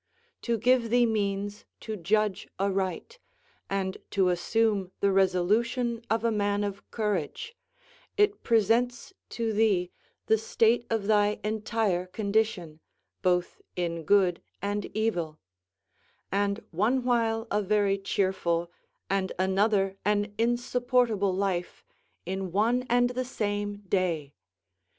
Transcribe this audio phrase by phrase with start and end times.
[0.41, 3.19] To give thee means to judge aright,
[3.69, 7.55] and to assume the resolution of a man of courage,
[8.17, 9.91] it presents to thee
[10.25, 12.79] the state of thy entire condition,
[13.21, 15.37] both in good and evil;
[16.31, 18.71] and one while a very cheerful
[19.07, 21.83] and another an insupportable life,
[22.25, 24.33] in one and the same day.